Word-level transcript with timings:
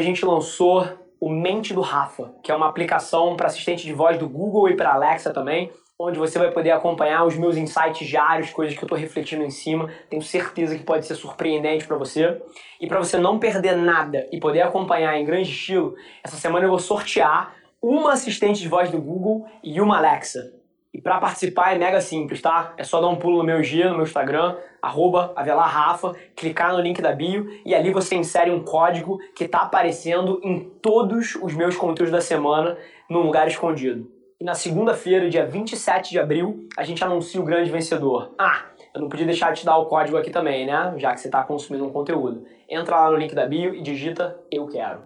A 0.00 0.02
gente 0.02 0.24
lançou 0.24 0.88
o 1.20 1.28
Mente 1.28 1.74
do 1.74 1.82
Rafa, 1.82 2.32
que 2.42 2.50
é 2.50 2.56
uma 2.56 2.66
aplicação 2.66 3.36
para 3.36 3.48
assistente 3.48 3.84
de 3.84 3.92
voz 3.92 4.16
do 4.16 4.26
Google 4.26 4.70
e 4.70 4.74
para 4.74 4.94
Alexa 4.94 5.30
também, 5.30 5.70
onde 5.98 6.18
você 6.18 6.38
vai 6.38 6.50
poder 6.50 6.70
acompanhar 6.70 7.26
os 7.26 7.36
meus 7.36 7.54
insights 7.54 8.08
diários, 8.08 8.48
coisas 8.50 8.74
que 8.74 8.82
eu 8.82 8.86
estou 8.86 8.96
refletindo 8.96 9.44
em 9.44 9.50
cima. 9.50 9.90
Tenho 10.08 10.22
certeza 10.22 10.74
que 10.74 10.84
pode 10.84 11.04
ser 11.04 11.16
surpreendente 11.16 11.86
para 11.86 11.98
você. 11.98 12.40
E 12.80 12.86
para 12.86 12.98
você 12.98 13.18
não 13.18 13.38
perder 13.38 13.76
nada 13.76 14.26
e 14.32 14.40
poder 14.40 14.62
acompanhar 14.62 15.20
em 15.20 15.24
grande 15.26 15.50
estilo, 15.50 15.94
essa 16.24 16.36
semana 16.36 16.64
eu 16.64 16.70
vou 16.70 16.78
sortear 16.78 17.54
uma 17.82 18.14
assistente 18.14 18.58
de 18.58 18.68
voz 18.68 18.90
do 18.90 18.98
Google 18.98 19.46
e 19.62 19.82
uma 19.82 19.98
Alexa. 19.98 20.59
E 20.92 21.00
para 21.00 21.18
participar 21.18 21.74
é 21.74 21.78
mega 21.78 22.00
simples, 22.00 22.42
tá? 22.42 22.74
É 22.76 22.82
só 22.82 23.00
dar 23.00 23.08
um 23.08 23.16
pulo 23.16 23.38
no 23.38 23.44
meu 23.44 23.62
G, 23.62 23.84
no 23.84 23.94
meu 23.94 24.02
Instagram, 24.02 24.56
arroba 24.82 25.32
avelarrafa, 25.36 26.14
clicar 26.34 26.72
no 26.72 26.80
link 26.80 27.00
da 27.00 27.12
bio 27.12 27.48
e 27.64 27.74
ali 27.74 27.92
você 27.92 28.16
insere 28.16 28.50
um 28.50 28.64
código 28.64 29.18
que 29.36 29.46
tá 29.46 29.60
aparecendo 29.60 30.40
em 30.42 30.58
todos 30.82 31.36
os 31.36 31.54
meus 31.54 31.76
conteúdos 31.76 32.10
da 32.10 32.20
semana 32.20 32.76
num 33.08 33.20
lugar 33.20 33.46
escondido. 33.46 34.10
E 34.40 34.44
na 34.44 34.54
segunda-feira, 34.54 35.28
dia 35.28 35.46
27 35.46 36.10
de 36.10 36.18
abril, 36.18 36.66
a 36.76 36.82
gente 36.82 37.04
anuncia 37.04 37.40
o 37.40 37.44
grande 37.44 37.70
vencedor. 37.70 38.34
Ah, 38.38 38.64
eu 38.94 39.02
não 39.02 39.08
podia 39.08 39.26
deixar 39.26 39.52
de 39.52 39.60
te 39.60 39.66
dar 39.66 39.76
o 39.76 39.86
código 39.86 40.16
aqui 40.16 40.30
também, 40.30 40.66
né? 40.66 40.94
Já 40.96 41.12
que 41.12 41.20
você 41.20 41.28
está 41.28 41.44
consumindo 41.44 41.86
um 41.86 41.92
conteúdo. 41.92 42.44
Entra 42.68 43.00
lá 43.00 43.10
no 43.10 43.16
link 43.16 43.34
da 43.34 43.46
bio 43.46 43.74
e 43.74 43.82
digita 43.82 44.36
Eu 44.50 44.66
Quero. 44.66 45.02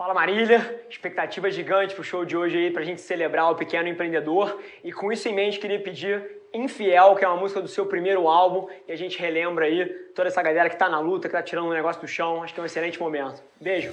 Fala 0.00 0.14
Marília, 0.14 0.82
expectativa 0.88 1.50
gigante 1.50 1.94
pro 1.94 2.02
show 2.02 2.24
de 2.24 2.34
hoje 2.34 2.56
aí 2.56 2.70
pra 2.70 2.82
gente 2.82 3.02
celebrar 3.02 3.50
o 3.50 3.54
pequeno 3.54 3.86
empreendedor 3.86 4.58
e 4.82 4.90
com 4.90 5.12
isso 5.12 5.28
em 5.28 5.34
mente 5.34 5.58
queria 5.58 5.78
pedir 5.78 6.40
Infiel, 6.54 7.14
que 7.16 7.22
é 7.22 7.28
uma 7.28 7.36
música 7.36 7.60
do 7.60 7.68
seu 7.68 7.84
primeiro 7.84 8.26
álbum 8.26 8.66
e 8.88 8.92
a 8.92 8.96
gente 8.96 9.18
relembra 9.18 9.66
aí 9.66 9.84
toda 10.14 10.28
essa 10.28 10.40
galera 10.40 10.70
que 10.70 10.76
tá 10.78 10.88
na 10.88 11.00
luta, 11.00 11.28
que 11.28 11.34
tá 11.34 11.42
tirando 11.42 11.66
um 11.66 11.74
negócio 11.74 12.00
do 12.00 12.08
chão, 12.08 12.42
acho 12.42 12.54
que 12.54 12.60
é 12.60 12.62
um 12.62 12.66
excelente 12.66 12.98
momento. 12.98 13.42
Beijo! 13.60 13.92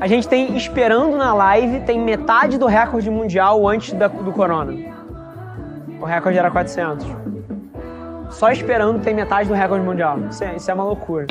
A 0.00 0.06
gente 0.06 0.28
tem 0.28 0.56
esperando 0.56 1.16
na 1.16 1.34
live, 1.34 1.80
tem 1.80 2.00
metade 2.00 2.56
do 2.56 2.66
recorde 2.66 3.10
mundial 3.10 3.66
antes 3.66 3.92
da, 3.92 4.06
do 4.06 4.32
corona. 4.32 4.72
O 6.00 6.04
recorde 6.04 6.38
era 6.38 6.48
400. 6.50 7.04
Só 8.30 8.52
esperando 8.52 9.02
tem 9.02 9.12
metade 9.12 9.48
do 9.48 9.54
recorde 9.54 9.84
mundial. 9.84 10.20
Isso 10.30 10.44
é, 10.44 10.54
isso 10.54 10.70
é 10.70 10.74
uma 10.74 10.84
loucura. 10.84 11.26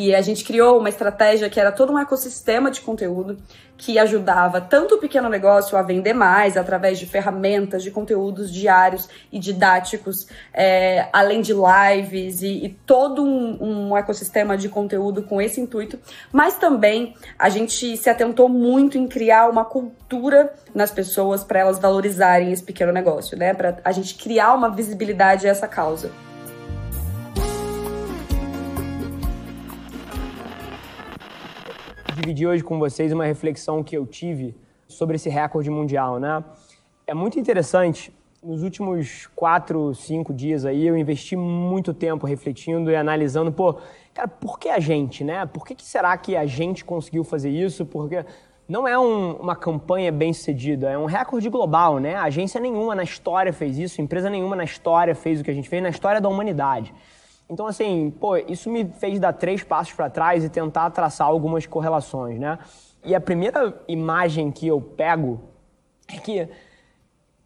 E 0.00 0.14
a 0.14 0.22
gente 0.22 0.44
criou 0.44 0.78
uma 0.78 0.88
estratégia 0.88 1.50
que 1.50 1.60
era 1.60 1.70
todo 1.70 1.92
um 1.92 1.98
ecossistema 1.98 2.70
de 2.70 2.80
conteúdo 2.80 3.36
que 3.76 3.98
ajudava 3.98 4.58
tanto 4.58 4.94
o 4.94 4.98
pequeno 4.98 5.28
negócio 5.28 5.76
a 5.76 5.82
vender 5.82 6.14
mais 6.14 6.56
através 6.56 6.98
de 6.98 7.04
ferramentas, 7.04 7.82
de 7.82 7.90
conteúdos 7.90 8.50
diários 8.50 9.10
e 9.30 9.38
didáticos, 9.38 10.26
é, 10.54 11.06
além 11.12 11.42
de 11.42 11.52
lives 11.52 12.40
e, 12.40 12.64
e 12.64 12.68
todo 12.86 13.22
um, 13.22 13.90
um, 13.90 13.96
ecossistema 13.96 14.56
de 14.56 14.70
conteúdo 14.70 15.22
com 15.22 15.38
esse 15.38 15.60
intuito, 15.60 15.98
mas 16.32 16.54
também 16.54 17.14
a 17.38 17.50
gente 17.50 17.94
se 17.98 18.08
atentou 18.08 18.48
muito 18.48 18.96
em 18.96 19.06
criar 19.06 19.50
uma 19.50 19.66
cultura 19.66 20.50
nas 20.74 20.90
pessoas 20.90 21.44
para 21.44 21.60
elas 21.60 21.78
valorizarem 21.78 22.50
esse 22.50 22.62
pequeno 22.62 22.90
negócio, 22.90 23.36
né? 23.36 23.52
Para 23.52 23.76
a 23.84 23.92
gente 23.92 24.14
criar 24.14 24.54
uma 24.54 24.70
visibilidade 24.70 25.46
a 25.46 25.50
essa 25.50 25.68
causa. 25.68 26.10
Dividir 32.14 32.46
hoje 32.46 32.62
com 32.62 32.78
vocês 32.78 33.12
uma 33.12 33.24
reflexão 33.24 33.82
que 33.82 33.96
eu 33.96 34.06
tive 34.06 34.54
sobre 34.88 35.16
esse 35.16 35.28
recorde 35.28 35.70
mundial, 35.70 36.18
né? 36.18 36.42
É 37.06 37.14
muito 37.14 37.38
interessante. 37.38 38.12
Nos 38.42 38.62
últimos 38.62 39.28
quatro, 39.36 39.94
cinco 39.94 40.32
dias 40.32 40.64
aí, 40.64 40.86
eu 40.86 40.96
investi 40.96 41.36
muito 41.36 41.92
tempo 41.92 42.26
refletindo 42.26 42.90
e 42.90 42.96
analisando, 42.96 43.52
pô, 43.52 43.76
cara, 44.14 44.26
por 44.26 44.58
que 44.58 44.70
a 44.70 44.80
gente, 44.80 45.22
né? 45.22 45.44
Por 45.44 45.66
que, 45.66 45.74
que 45.74 45.84
será 45.84 46.16
que 46.16 46.36
a 46.36 46.46
gente 46.46 46.84
conseguiu 46.84 47.22
fazer 47.22 47.50
isso? 47.50 47.84
Porque 47.84 48.24
não 48.66 48.88
é 48.88 48.98
um, 48.98 49.32
uma 49.32 49.54
campanha 49.54 50.10
bem 50.10 50.32
sucedida, 50.32 50.88
é 50.90 50.96
um 50.96 51.04
recorde 51.04 51.48
global, 51.50 51.98
né? 51.98 52.14
Agência 52.14 52.60
nenhuma 52.60 52.94
na 52.94 53.02
história 53.02 53.52
fez 53.52 53.78
isso, 53.78 54.00
empresa 54.00 54.30
nenhuma 54.30 54.56
na 54.56 54.64
história 54.64 55.14
fez 55.14 55.40
o 55.40 55.44
que 55.44 55.50
a 55.50 55.54
gente 55.54 55.68
fez, 55.68 55.82
na 55.82 55.90
história 55.90 56.20
da 56.20 56.28
humanidade. 56.28 56.94
Então, 57.50 57.66
assim, 57.66 58.12
pô, 58.20 58.36
isso 58.36 58.70
me 58.70 58.84
fez 58.84 59.18
dar 59.18 59.32
três 59.32 59.64
passos 59.64 59.92
para 59.92 60.08
trás 60.08 60.44
e 60.44 60.48
tentar 60.48 60.88
traçar 60.90 61.26
algumas 61.26 61.66
correlações, 61.66 62.38
né? 62.38 62.60
E 63.04 63.12
a 63.12 63.20
primeira 63.20 63.74
imagem 63.88 64.52
que 64.52 64.68
eu 64.68 64.80
pego 64.80 65.40
é 66.06 66.16
que 66.18 66.48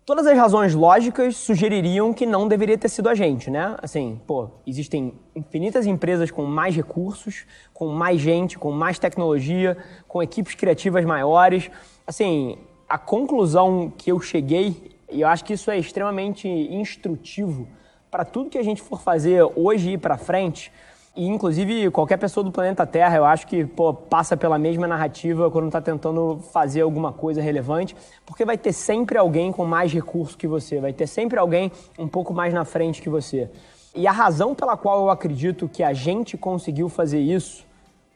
todas 0.04 0.26
as 0.26 0.36
razões 0.36 0.74
lógicas 0.74 1.36
sugeririam 1.36 2.12
que 2.12 2.26
não 2.26 2.46
deveria 2.46 2.76
ter 2.76 2.90
sido 2.90 3.08
a 3.08 3.14
gente, 3.14 3.50
né? 3.50 3.76
Assim, 3.82 4.20
pô, 4.26 4.50
existem 4.66 5.14
infinitas 5.34 5.86
empresas 5.86 6.30
com 6.30 6.44
mais 6.44 6.76
recursos, 6.76 7.46
com 7.72 7.88
mais 7.88 8.20
gente, 8.20 8.58
com 8.58 8.70
mais 8.70 8.98
tecnologia, 8.98 9.74
com 10.06 10.22
equipes 10.22 10.54
criativas 10.54 11.02
maiores. 11.06 11.70
Assim, 12.06 12.58
a 12.86 12.98
conclusão 12.98 13.90
que 13.96 14.12
eu 14.12 14.20
cheguei, 14.20 14.98
e 15.10 15.22
eu 15.22 15.28
acho 15.28 15.42
que 15.42 15.54
isso 15.54 15.70
é 15.70 15.78
extremamente 15.78 16.46
instrutivo 16.46 17.66
para 18.14 18.24
tudo 18.24 18.48
que 18.48 18.58
a 18.58 18.62
gente 18.62 18.80
for 18.80 19.00
fazer 19.00 19.42
hoje 19.56 19.94
e 19.94 19.98
para 19.98 20.16
frente, 20.16 20.70
e 21.16 21.26
inclusive 21.26 21.90
qualquer 21.90 22.16
pessoa 22.16 22.44
do 22.44 22.52
planeta 22.52 22.86
Terra, 22.86 23.16
eu 23.16 23.24
acho 23.24 23.44
que 23.44 23.64
pô, 23.64 23.92
passa 23.92 24.36
pela 24.36 24.56
mesma 24.56 24.86
narrativa 24.86 25.50
quando 25.50 25.66
está 25.66 25.80
tentando 25.80 26.38
fazer 26.52 26.82
alguma 26.82 27.12
coisa 27.12 27.42
relevante, 27.42 27.96
porque 28.24 28.44
vai 28.44 28.56
ter 28.56 28.72
sempre 28.72 29.18
alguém 29.18 29.50
com 29.50 29.64
mais 29.64 29.92
recurso 29.92 30.38
que 30.38 30.46
você, 30.46 30.78
vai 30.78 30.92
ter 30.92 31.08
sempre 31.08 31.40
alguém 31.40 31.72
um 31.98 32.06
pouco 32.06 32.32
mais 32.32 32.54
na 32.54 32.64
frente 32.64 33.02
que 33.02 33.08
você. 33.08 33.50
E 33.96 34.06
a 34.06 34.12
razão 34.12 34.54
pela 34.54 34.76
qual 34.76 35.00
eu 35.00 35.10
acredito 35.10 35.68
que 35.68 35.82
a 35.82 35.92
gente 35.92 36.36
conseguiu 36.36 36.88
fazer 36.88 37.18
isso 37.18 37.66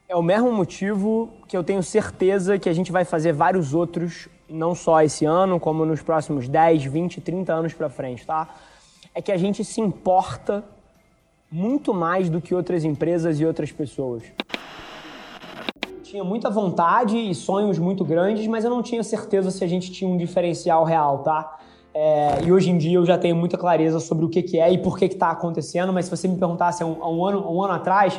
é 0.09 0.15
o 0.15 0.23
mesmo 0.23 0.53
motivo 0.53 1.29
que 1.49 1.57
eu 1.57 1.65
tenho 1.65 1.83
certeza 1.83 2.57
que 2.57 2.69
a 2.69 2.73
gente 2.73 2.93
vai 2.93 3.05
fazer 3.05 3.33
vários 3.33 3.75
outros, 3.75 4.29
não 4.49 4.77
só 4.77 5.03
esse 5.03 5.25
ano, 5.25 5.59
como 5.59 5.85
nos 5.85 6.03
próximos 6.03 6.49
10, 6.49 6.85
20, 6.85 7.21
30 7.21 7.53
anos 7.53 7.75
para 7.75 7.89
frente, 7.89 8.25
tá? 8.25 8.49
É 9.15 9.23
que 9.23 9.33
a 9.33 9.37
gente 9.37 9.65
se 9.65 9.81
importa 9.81 10.65
muito 11.51 11.95
mais 11.95 12.29
do 12.29 12.41
que 12.41 12.55
outras 12.55 12.85
empresas 12.85 13.41
e 13.41 13.47
outras 13.47 13.73
pessoas. 13.73 14.23
Tinha 16.03 16.25
muita 16.25 16.49
vontade 16.49 17.17
e 17.17 17.35
sonhos 17.35 17.79
muito 17.79 18.05
grandes, 18.05 18.47
mas 18.47 18.65
eu 18.65 18.71
não 18.71 18.83
tinha 18.83 19.03
certeza 19.03 19.51
se 19.51 19.63
a 19.63 19.67
gente 19.67 19.91
tinha 19.91 20.11
um 20.11 20.17
diferencial 20.17 20.85
real, 20.85 21.19
tá? 21.19 21.59
É, 21.93 22.45
e 22.45 22.53
hoje 22.53 22.71
em 22.71 22.79
dia 22.79 22.97
eu 22.97 23.05
já 23.05 23.19
tenho 23.19 23.35
muita 23.35 23.59
clareza 23.59 23.99
sobre 23.99 24.25
o 24.25 24.29
que, 24.29 24.43
que 24.43 24.59
é 24.59 24.73
e 24.73 24.79
por 24.79 24.99
que 24.99 25.07
está 25.07 25.31
acontecendo, 25.31 25.93
mas 25.93 26.05
se 26.05 26.11
você 26.11 26.29
me 26.29 26.37
perguntasse 26.37 26.83
há 26.83 26.87
um, 26.87 27.03
há 27.03 27.11
um, 27.11 27.25
ano, 27.27 27.53
um 27.53 27.63
ano 27.63 27.75
atrás, 27.75 28.19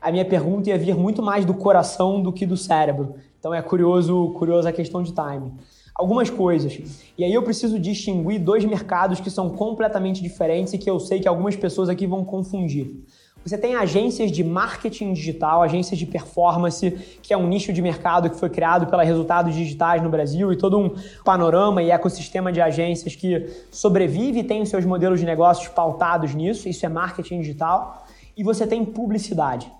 a 0.00 0.10
minha 0.10 0.24
pergunta 0.24 0.68
ia 0.68 0.76
vir 0.76 0.94
muito 0.94 1.22
mais 1.22 1.44
do 1.44 1.54
coração 1.54 2.22
do 2.22 2.32
que 2.32 2.44
do 2.44 2.56
cérebro. 2.56 3.14
Então 3.38 3.54
é 3.54 3.62
curioso, 3.62 4.32
curioso 4.36 4.68
a 4.68 4.72
questão 4.72 5.02
de 5.02 5.12
time 5.12 5.52
algumas 5.94 6.30
coisas. 6.30 6.80
E 7.16 7.24
aí 7.24 7.32
eu 7.32 7.42
preciso 7.42 7.78
distinguir 7.78 8.40
dois 8.40 8.64
mercados 8.64 9.20
que 9.20 9.30
são 9.30 9.50
completamente 9.50 10.22
diferentes 10.22 10.72
e 10.72 10.78
que 10.78 10.88
eu 10.88 10.98
sei 10.98 11.20
que 11.20 11.28
algumas 11.28 11.56
pessoas 11.56 11.88
aqui 11.88 12.06
vão 12.06 12.24
confundir. 12.24 13.04
Você 13.44 13.56
tem 13.56 13.74
agências 13.74 14.30
de 14.30 14.44
marketing 14.44 15.14
digital, 15.14 15.62
agências 15.62 15.98
de 15.98 16.04
performance, 16.04 16.90
que 17.22 17.32
é 17.32 17.36
um 17.36 17.48
nicho 17.48 17.72
de 17.72 17.80
mercado 17.80 18.28
que 18.28 18.36
foi 18.36 18.50
criado 18.50 18.86
pela 18.86 19.02
Resultados 19.02 19.54
Digitais 19.54 20.02
no 20.02 20.10
Brasil 20.10 20.52
e 20.52 20.58
todo 20.58 20.78
um 20.78 20.94
panorama 21.24 21.82
e 21.82 21.90
ecossistema 21.90 22.52
de 22.52 22.60
agências 22.60 23.16
que 23.16 23.48
sobrevive 23.70 24.40
e 24.40 24.44
tem 24.44 24.60
os 24.60 24.68
seus 24.68 24.84
modelos 24.84 25.20
de 25.20 25.26
negócios 25.26 25.68
pautados 25.68 26.34
nisso, 26.34 26.68
isso 26.68 26.84
é 26.84 26.88
marketing 26.88 27.40
digital. 27.40 28.04
E 28.36 28.44
você 28.44 28.66
tem 28.66 28.84
publicidade. 28.84 29.72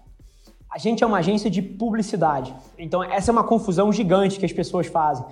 A 0.73 0.79
gente 0.79 1.05
é 1.05 1.07
uma 1.07 1.19
agência 1.19 1.51
de 1.51 1.61
publicidade. 1.61 2.55
Então, 2.79 3.03
essa 3.03 3.31
é 3.31 3.33
uma 3.33 3.45
confusão 3.45 3.93
gigante 3.93 4.39
que 4.39 4.47
as 4.47 4.53
pessoas 4.53 4.87
fazem. 4.87 5.25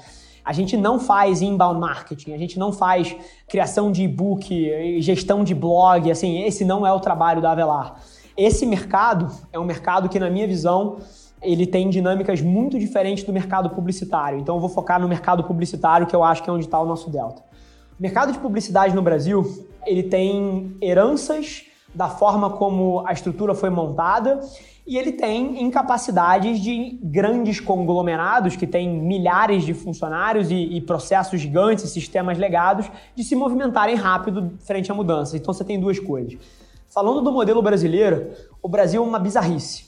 A 0.48 0.52
gente 0.54 0.78
não 0.78 0.98
faz 0.98 1.42
inbound 1.42 1.78
marketing, 1.78 2.32
a 2.32 2.38
gente 2.38 2.58
não 2.58 2.72
faz 2.72 3.14
criação 3.46 3.92
de 3.92 4.04
e-book, 4.04 4.98
gestão 4.98 5.44
de 5.44 5.54
blog, 5.54 6.10
assim, 6.10 6.42
esse 6.42 6.64
não 6.64 6.86
é 6.86 6.90
o 6.90 6.98
trabalho 6.98 7.42
da 7.42 7.52
Avelar. 7.52 8.00
Esse 8.34 8.64
mercado 8.64 9.30
é 9.52 9.58
um 9.58 9.64
mercado 9.64 10.08
que, 10.08 10.18
na 10.18 10.30
minha 10.30 10.46
visão, 10.46 10.96
ele 11.42 11.66
tem 11.66 11.90
dinâmicas 11.90 12.40
muito 12.40 12.78
diferentes 12.78 13.24
do 13.24 13.30
mercado 13.30 13.68
publicitário. 13.68 14.38
Então 14.38 14.54
eu 14.54 14.60
vou 14.62 14.70
focar 14.70 14.98
no 14.98 15.06
mercado 15.06 15.44
publicitário, 15.44 16.06
que 16.06 16.16
eu 16.16 16.24
acho 16.24 16.42
que 16.42 16.48
é 16.48 16.52
onde 16.54 16.64
está 16.64 16.80
o 16.80 16.86
nosso 16.86 17.10
delta. 17.10 17.42
O 17.98 18.02
mercado 18.02 18.32
de 18.32 18.38
publicidade 18.38 18.94
no 18.94 19.02
Brasil, 19.02 19.66
ele 19.84 20.04
tem 20.04 20.74
heranças 20.80 21.64
da 21.94 22.08
forma 22.08 22.50
como 22.50 23.02
a 23.06 23.12
estrutura 23.12 23.54
foi 23.54 23.70
montada 23.70 24.40
e 24.88 24.96
ele 24.96 25.12
tem 25.12 25.62
incapacidades 25.62 26.58
de 26.60 26.98
grandes 27.02 27.60
conglomerados 27.60 28.56
que 28.56 28.66
têm 28.66 28.88
milhares 28.88 29.64
de 29.64 29.74
funcionários 29.74 30.50
e, 30.50 30.54
e, 30.54 30.80
processos 30.80 31.38
gigantes, 31.40 31.90
sistemas 31.90 32.38
legados, 32.38 32.90
de 33.14 33.22
se 33.22 33.36
movimentarem 33.36 33.96
rápido 33.96 34.54
frente 34.60 34.90
à 34.90 34.94
mudança. 34.94 35.36
Então 35.36 35.52
você 35.52 35.62
tem 35.62 35.78
duas 35.78 35.98
coisas. 35.98 36.38
Falando 36.88 37.20
do 37.20 37.30
modelo 37.30 37.60
brasileiro, 37.60 38.30
o 38.62 38.68
Brasil 38.68 39.04
é 39.04 39.06
uma 39.06 39.18
bizarrice. 39.18 39.86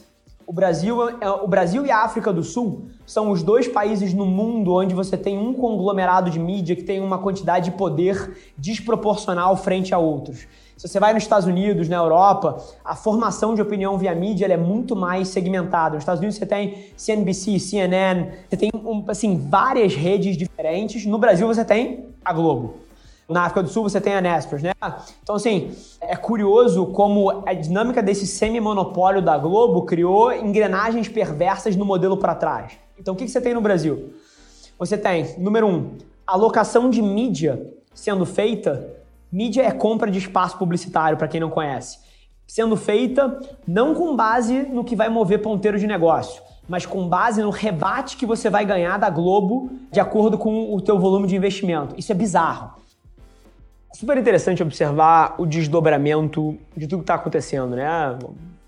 O 0.50 0.52
Brasil, 0.52 1.08
é, 1.20 1.31
o 1.31 1.47
Brasil 1.47 1.87
e 1.87 1.93
a 1.93 1.99
África 1.99 2.32
do 2.32 2.43
Sul 2.43 2.87
são 3.06 3.31
os 3.31 3.41
dois 3.41 3.69
países 3.69 4.12
no 4.12 4.26
mundo 4.26 4.75
onde 4.75 4.97
você 4.97 5.17
tem 5.17 5.38
um 5.38 5.55
conglomerado 5.55 6.29
de 6.29 6.41
mídia 6.41 6.75
que 6.75 6.82
tem 6.82 7.00
uma 7.00 7.19
quantidade 7.19 7.67
de 7.67 7.76
poder 7.76 8.37
desproporcional 8.58 9.56
frente 9.56 9.94
a 9.94 9.99
outros. 9.99 10.49
Se 10.76 10.88
você 10.88 10.99
vai 10.99 11.14
nos 11.14 11.23
Estados 11.23 11.47
Unidos, 11.47 11.88
na 11.88 11.99
Europa, 11.99 12.61
a 12.85 12.97
formação 12.97 13.55
de 13.55 13.62
opinião 13.62 13.97
via 13.97 14.12
mídia 14.12 14.47
é 14.47 14.56
muito 14.56 14.97
mais 14.97 15.29
segmentada. 15.29 15.94
Nos 15.94 16.02
Estados 16.02 16.19
Unidos 16.19 16.37
você 16.37 16.47
tem 16.47 16.87
CNBC, 16.97 17.61
CNN, 17.61 18.32
você 18.49 18.56
tem 18.56 18.73
assim, 19.06 19.38
várias 19.38 19.94
redes 19.94 20.37
diferentes. 20.37 21.06
No 21.06 21.19
Brasil 21.19 21.47
você 21.47 21.64
tem 21.64 22.06
a 22.25 22.32
Globo. 22.32 22.89
Na 23.30 23.42
África 23.42 23.62
do 23.62 23.68
Sul 23.68 23.84
você 23.84 24.00
tem 24.00 24.12
a 24.14 24.20
Nespers, 24.20 24.60
né? 24.60 24.72
Então, 25.22 25.36
assim, 25.36 25.70
é 26.00 26.16
curioso 26.16 26.86
como 26.86 27.44
a 27.46 27.52
dinâmica 27.52 28.02
desse 28.02 28.26
semi-monopólio 28.26 29.22
da 29.22 29.38
Globo 29.38 29.82
criou 29.82 30.32
engrenagens 30.32 31.08
perversas 31.08 31.76
no 31.76 31.84
modelo 31.84 32.16
para 32.16 32.34
trás. 32.34 32.72
Então, 32.98 33.14
o 33.14 33.16
que 33.16 33.28
você 33.28 33.40
tem 33.40 33.54
no 33.54 33.60
Brasil? 33.60 34.14
Você 34.76 34.98
tem, 34.98 35.38
número 35.38 35.68
um, 35.68 35.92
alocação 36.26 36.90
de 36.90 37.00
mídia 37.00 37.72
sendo 37.94 38.26
feita. 38.26 38.96
Mídia 39.30 39.62
é 39.62 39.70
compra 39.70 40.10
de 40.10 40.18
espaço 40.18 40.58
publicitário, 40.58 41.16
para 41.16 41.28
quem 41.28 41.38
não 41.40 41.50
conhece. 41.50 42.00
Sendo 42.48 42.76
feita 42.76 43.38
não 43.64 43.94
com 43.94 44.16
base 44.16 44.62
no 44.62 44.82
que 44.82 44.96
vai 44.96 45.08
mover 45.08 45.40
ponteiro 45.40 45.78
de 45.78 45.86
negócio, 45.86 46.42
mas 46.68 46.84
com 46.84 47.08
base 47.08 47.40
no 47.42 47.50
rebate 47.50 48.16
que 48.16 48.26
você 48.26 48.50
vai 48.50 48.64
ganhar 48.64 48.98
da 48.98 49.08
Globo 49.08 49.70
de 49.92 50.00
acordo 50.00 50.36
com 50.36 50.74
o 50.74 50.80
teu 50.80 50.98
volume 50.98 51.28
de 51.28 51.36
investimento. 51.36 51.94
Isso 51.96 52.10
é 52.10 52.14
bizarro 52.14 52.80
super 53.92 54.16
interessante 54.16 54.62
observar 54.62 55.34
o 55.38 55.46
desdobramento 55.46 56.56
de 56.76 56.87
tudo 56.87 57.00
que 57.00 57.04
está 57.04 57.14
acontecendo, 57.14 57.76
né? 57.76 58.19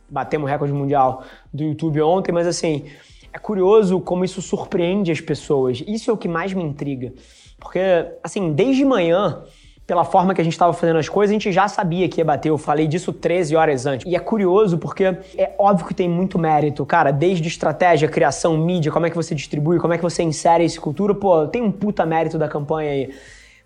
Batemos 0.08 0.50
recorde 0.50 0.72
mundial 0.72 1.24
do 1.52 1.64
YouTube 1.64 2.02
ontem, 2.02 2.32
mas 2.32 2.46
assim, 2.46 2.86
é 3.32 3.38
curioso 3.38 4.00
como 4.00 4.24
isso 4.24 4.42
surpreende 4.42 5.10
as 5.10 5.20
pessoas. 5.20 5.82
Isso 5.86 6.10
é 6.10 6.12
o 6.12 6.16
que 6.16 6.28
mais 6.28 6.52
me 6.52 6.62
intriga. 6.62 7.12
Porque, 7.58 7.80
assim, 8.22 8.52
desde 8.52 8.84
manhã, 8.84 9.42
pela 9.86 10.04
forma 10.04 10.34
que 10.34 10.40
a 10.40 10.44
gente 10.44 10.52
estava 10.52 10.72
fazendo 10.72 10.98
as 10.98 11.08
coisas, 11.08 11.30
a 11.30 11.34
gente 11.34 11.50
já 11.50 11.66
sabia 11.66 12.08
que 12.08 12.20
ia 12.20 12.24
bater. 12.24 12.50
Eu 12.50 12.58
falei 12.58 12.86
disso 12.86 13.12
13 13.12 13.56
horas 13.56 13.86
antes. 13.86 14.06
E 14.06 14.14
é 14.14 14.18
curioso 14.18 14.76
porque 14.76 15.04
é 15.36 15.54
óbvio 15.58 15.86
que 15.86 15.94
tem 15.94 16.08
muito 16.08 16.38
mérito, 16.38 16.84
cara. 16.84 17.10
Desde 17.10 17.46
estratégia, 17.48 18.08
criação, 18.08 18.56
mídia, 18.56 18.92
como 18.92 19.06
é 19.06 19.10
que 19.10 19.16
você 19.16 19.34
distribui, 19.34 19.78
como 19.78 19.94
é 19.94 19.96
que 19.96 20.02
você 20.02 20.22
insere 20.22 20.64
esse 20.64 20.78
cultura. 20.78 21.14
Pô, 21.14 21.46
tem 21.46 21.62
um 21.62 21.72
puta 21.72 22.04
mérito 22.04 22.38
da 22.38 22.48
campanha 22.48 22.90
aí. 22.90 23.10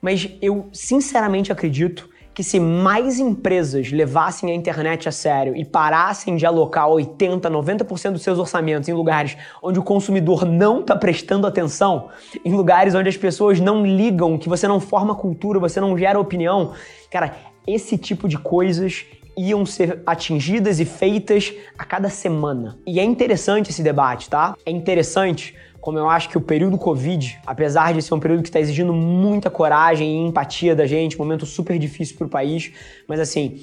Mas 0.00 0.28
eu 0.40 0.69
sinceramente 0.72 1.50
acredito 1.52 2.08
que 2.37 2.43
se 2.43 2.60
mais 2.60 3.19
empresas 3.19 3.90
levassem 3.90 4.50
a 4.50 4.54
internet 4.54 5.08
a 5.08 5.12
sério 5.12 5.56
e 5.56 5.64
parassem 5.64 6.37
de 6.37 6.44
alocar 6.44 6.87
80, 6.87 7.50
90% 7.50 8.12
dos 8.12 8.22
seus 8.22 8.38
orçamentos 8.38 8.90
em 8.90 8.93
lugares 8.93 9.38
onde 9.62 9.78
o 9.78 9.82
consumidor 9.82 10.44
não 10.44 10.81
está 10.81 10.94
prestando 10.94 11.46
atenção, 11.46 12.10
em 12.44 12.52
lugares 12.52 12.94
onde 12.94 13.08
as 13.08 13.16
pessoas 13.16 13.58
não 13.58 13.87
ligam, 13.87 14.37
que 14.37 14.50
você 14.50 14.69
não 14.69 14.81
forma 14.81 15.14
cultura, 15.14 15.58
você 15.58 15.81
não 15.81 15.96
gera 15.96 16.20
opinião, 16.20 16.75
cara, 17.10 17.34
esse 17.66 17.96
tipo 17.96 18.28
de 18.28 18.37
coisas 18.37 19.06
iam 19.34 19.64
ser 19.64 20.02
atingidas 20.04 20.78
e 20.78 20.84
feitas 20.84 21.54
a 21.78 21.87
cada 21.87 22.10
semana. 22.10 22.78
E 22.87 23.00
é 23.00 23.04
interessante 23.04 23.70
esse 23.70 23.82
debate, 23.82 24.28
tá? 24.28 24.54
É 24.66 24.70
interessante 24.70 25.54
como 25.87 26.00
eu 26.00 26.11
acho 26.11 26.29
que 26.29 26.37
o 26.37 26.41
período 26.41 26.77
Covid, 26.77 27.38
apesar 27.47 27.94
de 27.94 28.03
ser 28.03 28.12
um 28.12 28.19
período 28.19 28.43
que 28.43 28.49
está 28.49 28.59
exigindo 28.59 28.93
muita 28.93 29.49
coragem 29.49 30.17
e 30.17 30.27
empatia 30.27 30.75
da 30.75 30.85
gente, 30.85 31.17
momento 31.17 31.47
super 31.47 31.79
difícil 31.79 32.17
para 32.17 32.27
o 32.27 32.29
país, 32.29 32.73
mas 33.06 33.21
assim, 33.21 33.61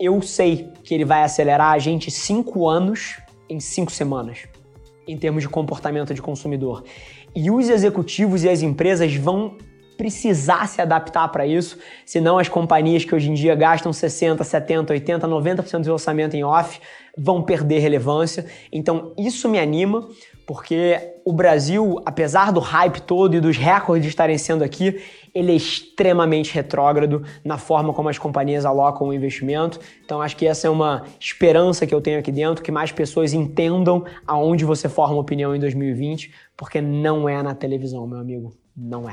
eu 0.00 0.22
sei 0.22 0.70
que 0.82 0.94
ele 0.94 1.04
vai 1.04 1.22
acelerar 1.22 1.72
a 1.72 1.78
gente 1.78 2.10
cinco 2.10 2.66
anos 2.66 3.18
em 3.46 3.60
cinco 3.60 3.92
semanas, 3.92 4.48
em 5.06 5.18
termos 5.18 5.42
de 5.42 5.50
comportamento 5.50 6.14
de 6.14 6.22
consumidor. 6.22 6.82
E 7.36 7.50
os 7.50 7.68
executivos 7.68 8.42
e 8.42 8.48
as 8.48 8.62
empresas 8.62 9.14
vão 9.14 9.58
precisar 10.00 10.66
se 10.66 10.80
adaptar 10.80 11.28
para 11.28 11.46
isso, 11.46 11.76
senão 12.06 12.38
as 12.38 12.48
companhias 12.48 13.04
que 13.04 13.14
hoje 13.14 13.30
em 13.30 13.34
dia 13.34 13.54
gastam 13.54 13.92
60, 13.92 14.42
70, 14.42 14.94
80, 14.94 15.28
90% 15.28 15.82
do 15.82 15.92
orçamento 15.92 16.34
em 16.34 16.42
off 16.42 16.80
vão 17.18 17.42
perder 17.42 17.80
relevância. 17.80 18.46
Então 18.72 19.12
isso 19.18 19.46
me 19.46 19.58
anima, 19.58 20.08
porque 20.46 20.98
o 21.22 21.34
Brasil, 21.34 22.00
apesar 22.06 22.50
do 22.50 22.60
hype 22.60 23.02
todo 23.02 23.36
e 23.36 23.40
dos 23.40 23.58
recordes 23.58 24.08
estarem 24.08 24.38
sendo 24.38 24.64
aqui, 24.64 25.02
ele 25.34 25.52
é 25.52 25.54
extremamente 25.54 26.54
retrógrado 26.54 27.22
na 27.44 27.58
forma 27.58 27.92
como 27.92 28.08
as 28.08 28.16
companhias 28.16 28.64
alocam 28.64 29.08
o 29.08 29.12
investimento. 29.12 29.78
Então 30.02 30.22
acho 30.22 30.34
que 30.34 30.46
essa 30.46 30.66
é 30.66 30.70
uma 30.70 31.04
esperança 31.20 31.86
que 31.86 31.94
eu 31.94 32.00
tenho 32.00 32.18
aqui 32.18 32.32
dentro, 32.32 32.64
que 32.64 32.72
mais 32.72 32.90
pessoas 32.90 33.34
entendam 33.34 34.02
aonde 34.26 34.64
você 34.64 34.88
forma 34.88 35.18
opinião 35.18 35.54
em 35.54 35.60
2020, 35.60 36.32
porque 36.56 36.80
não 36.80 37.28
é 37.28 37.42
na 37.42 37.54
televisão, 37.54 38.06
meu 38.06 38.18
amigo, 38.18 38.54
não 38.74 39.06
é. 39.06 39.12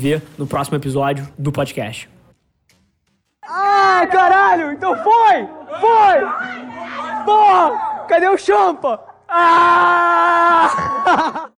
vê 0.01 0.21
no 0.37 0.47
próximo 0.47 0.75
episódio 0.77 1.27
do 1.37 1.51
podcast. 1.51 2.09
Ah, 3.43 4.07
caralho! 4.11 4.71
Então 4.71 4.95
foi! 5.03 5.47
Foi! 5.79 6.19
Porra! 7.25 8.05
Cadê 8.07 8.27
o 8.27 8.37
champa? 8.37 8.99
Ah! 9.29 10.69